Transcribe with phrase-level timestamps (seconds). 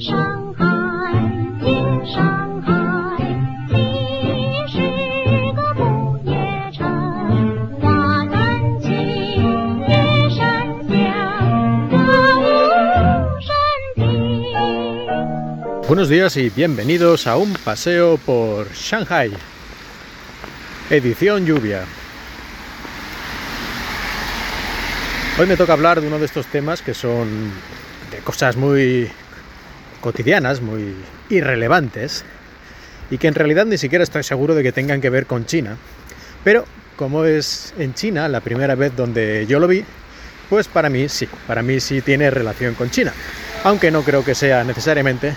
[0.00, 0.64] 上海，
[1.60, 1.66] 进
[2.06, 2.72] 上海，
[3.68, 3.74] 你
[4.72, 4.78] 是
[5.54, 6.32] 个不夜
[6.72, 6.80] 城，
[7.80, 8.90] 花南京，
[9.86, 10.96] 夜山乡，
[11.90, 11.96] 歌
[12.40, 12.44] 舞
[13.42, 13.52] 升
[13.96, 14.04] 平。
[15.86, 19.30] Buenos días y bienvenidos a un paseo por Shanghai.
[20.88, 21.84] Edición lluvia.
[25.38, 27.52] Hoy me toca hablar de uno de estos temas que son
[28.10, 29.10] de cosas muy
[30.01, 30.95] cotidianas, muy
[31.29, 32.25] irrelevantes
[33.09, 35.77] y que en realidad ni siquiera estoy seguro de que tengan que ver con China.
[36.43, 39.85] Pero como es en China la primera vez donde yo lo vi,
[40.49, 43.13] pues para mí sí, para mí sí tiene relación con China.
[43.63, 45.35] Aunque no creo que sea necesariamente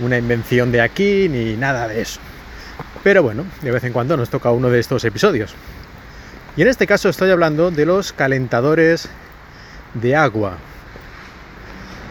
[0.00, 2.20] una invención de aquí ni nada de eso.
[3.02, 5.54] Pero bueno, de vez en cuando nos toca uno de estos episodios.
[6.56, 9.08] Y en este caso estoy hablando de los calentadores
[9.94, 10.58] de agua.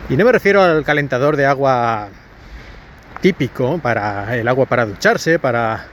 [0.10, 2.10] Y no me refiero al calentador de agua
[3.22, 5.86] típico para el agua para ducharse, para,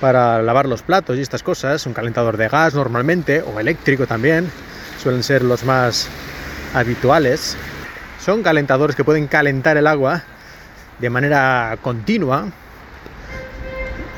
[0.00, 1.86] para lavar los platos y estas cosas.
[1.86, 4.50] Un calentador de gas normalmente, o eléctrico también,
[5.00, 6.08] suelen ser los más
[6.74, 7.56] habituales.
[8.20, 10.22] Son calentadores que pueden calentar el agua
[10.98, 12.46] de manera continua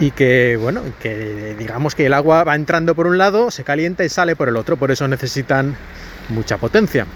[0.01, 4.05] y que, bueno, que digamos que el agua va entrando por un lado, se calienta
[4.05, 5.77] y sale por el otro, por eso necesitan
[6.31, 7.07] mucha potencia.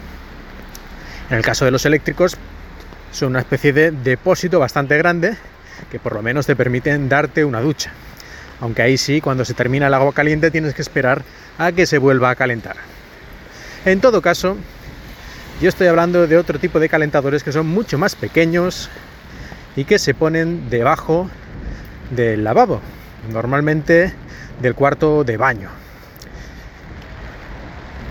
[1.30, 2.36] En el caso de los eléctricos,
[3.12, 5.36] son una especie de depósito bastante grande
[5.90, 7.92] que por lo menos te permiten darte una ducha.
[8.60, 11.22] Aunque ahí sí, cuando se termina el agua caliente tienes que esperar
[11.58, 12.76] a que se vuelva a calentar.
[13.84, 14.56] En todo caso,
[15.60, 18.88] yo estoy hablando de otro tipo de calentadores que son mucho más pequeños
[19.76, 21.30] y que se ponen debajo
[22.10, 22.80] del lavabo,
[23.30, 24.12] normalmente
[24.60, 25.68] del cuarto de baño.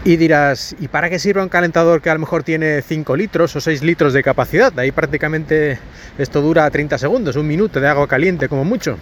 [0.07, 3.53] Y dirás, ¿y para qué sirve un calentador que a lo mejor tiene 5 litros
[3.57, 4.71] o 6 litros de capacidad?
[4.79, 5.79] Ahí prácticamente
[6.17, 8.97] esto dura 30 segundos, un minuto de agua caliente como mucho.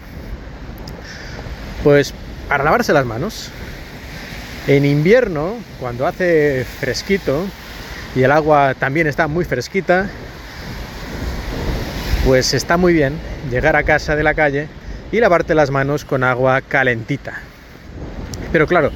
[1.84, 2.12] Pues
[2.50, 3.52] para lavarse las manos.
[4.66, 7.46] En invierno, cuando hace fresquito
[8.16, 10.10] y el agua también está muy fresquita,
[12.26, 13.14] pues está muy bien
[13.52, 14.70] llegar a casa de la calle
[15.12, 17.42] y lavarte las manos con agua calentita.
[18.52, 18.92] Pero claro,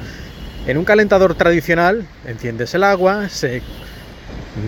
[0.69, 3.63] en un calentador tradicional enciendes el agua, se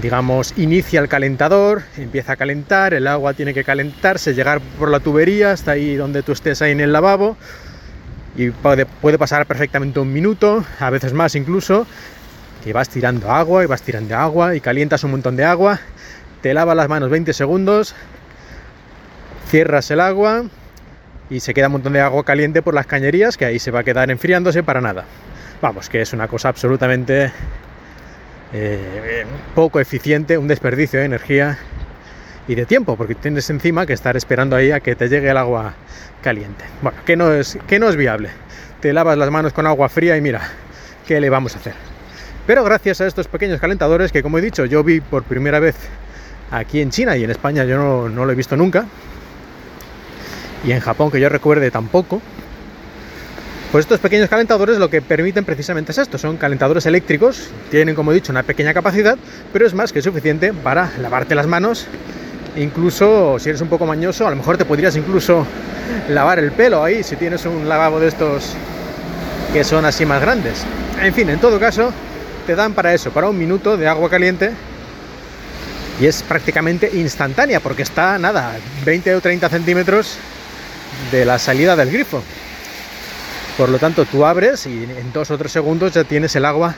[0.02, 5.00] digamos inicia el calentador, empieza a calentar, el agua tiene que calentarse, llegar por la
[5.00, 7.38] tubería hasta ahí donde tú estés ahí en el lavabo
[8.36, 11.86] y puede, puede pasar perfectamente un minuto, a veces más incluso,
[12.64, 15.80] que vas tirando agua y vas tirando agua y calientas un montón de agua,
[16.42, 17.94] te lavas las manos 20 segundos,
[19.50, 20.46] cierras el agua
[21.30, 23.82] y se queda un montón de agua caliente por las cañerías que ahí se va
[23.82, 25.06] a quedar enfriándose para nada.
[25.62, 27.32] Vamos, que es una cosa absolutamente
[28.52, 31.58] eh, poco eficiente, un desperdicio de energía
[32.48, 35.38] y de tiempo, porque tienes encima que estar esperando ahí a que te llegue el
[35.38, 35.76] agua
[36.24, 36.66] caliente.
[36.82, 38.30] Bueno, que no es, que no es viable.
[38.80, 40.42] Te lavas las manos con agua fría y mira,
[41.06, 41.74] ¿qué le vamos a hacer?
[42.48, 45.76] Pero gracias a estos pequeños calentadores que, como he dicho, yo vi por primera vez
[46.50, 48.86] aquí en China y en España yo no, no lo he visto nunca,
[50.64, 52.22] y en Japón que yo recuerde tampoco,
[53.72, 58.12] pues estos pequeños calentadores lo que permiten precisamente es esto, son calentadores eléctricos, tienen como
[58.12, 59.18] he dicho una pequeña capacidad,
[59.54, 61.86] pero es más que suficiente para lavarte las manos,
[62.58, 65.48] incluso si eres un poco mañoso, a lo mejor te podrías incluso
[66.10, 68.56] lavar el pelo ahí si tienes un lavabo de estos
[69.54, 70.64] que son así más grandes.
[71.02, 71.94] En fin, en todo caso,
[72.46, 74.52] te dan para eso, para un minuto de agua caliente
[76.02, 78.54] y es prácticamente instantánea porque está nada,
[78.84, 80.18] 20 o 30 centímetros
[81.10, 82.22] de la salida del grifo.
[83.58, 86.76] Por lo tanto, tú abres y en dos o tres segundos ya tienes el agua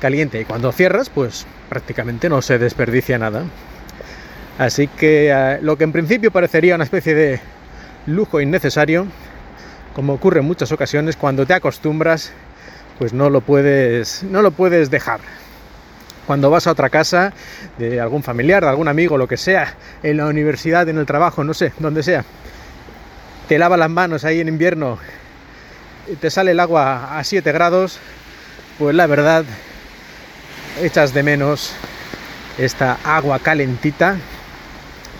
[0.00, 0.40] caliente.
[0.40, 3.44] Y cuando cierras, pues prácticamente no se desperdicia nada.
[4.58, 7.40] Así que eh, lo que en principio parecería una especie de
[8.06, 9.06] lujo innecesario,
[9.94, 12.32] como ocurre en muchas ocasiones, cuando te acostumbras,
[12.98, 15.20] pues no lo puedes, no lo puedes dejar.
[16.26, 17.32] Cuando vas a otra casa
[17.78, 21.44] de algún familiar, de algún amigo, lo que sea, en la universidad, en el trabajo,
[21.44, 22.24] no sé, donde sea,
[23.48, 24.98] te lava las manos ahí en invierno,
[26.14, 27.98] te sale el agua a 7 grados,
[28.78, 29.44] pues la verdad
[30.80, 31.72] echas de menos
[32.58, 34.16] esta agua calentita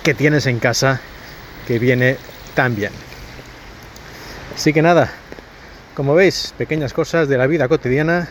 [0.03, 1.01] que tienes en casa
[1.67, 2.17] que viene
[2.55, 2.93] tan bien.
[4.55, 5.11] Así que nada,
[5.95, 8.29] como veis, pequeñas cosas de la vida cotidiana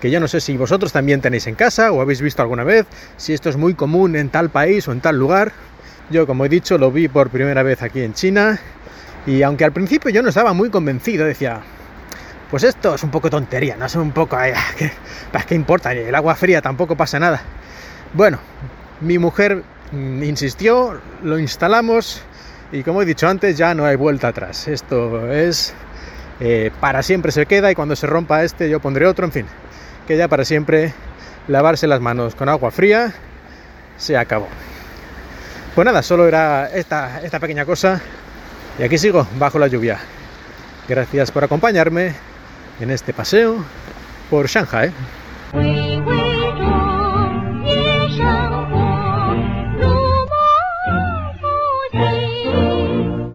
[0.00, 2.86] que yo no sé si vosotros también tenéis en casa o habéis visto alguna vez,
[3.16, 5.52] si esto es muy común en tal país o en tal lugar.
[6.10, 8.58] Yo, como he dicho, lo vi por primera vez aquí en China
[9.26, 11.60] y aunque al principio yo no estaba muy convencido, decía,
[12.50, 14.90] pues esto es un poco tontería, no es un poco, ay, ¿qué,
[15.46, 15.92] ¿qué importa?
[15.92, 17.42] El agua fría tampoco pasa nada.
[18.14, 18.38] Bueno,
[19.00, 19.62] mi mujer
[19.92, 22.22] mm, insistió, lo instalamos
[22.72, 24.66] y como he dicho antes ya no hay vuelta atrás.
[24.68, 25.74] Esto es
[26.40, 29.46] eh, para siempre se queda y cuando se rompa este yo pondré otro, en fin,
[30.06, 30.94] que ya para siempre
[31.48, 33.12] lavarse las manos con agua fría
[33.98, 34.48] se acabó.
[35.74, 38.00] Pues nada, solo era esta, esta pequeña cosa
[38.78, 39.98] y aquí sigo bajo la lluvia.
[40.88, 42.27] Gracias por acompañarme
[42.80, 43.64] en este paseo
[44.30, 44.92] por Shanghai.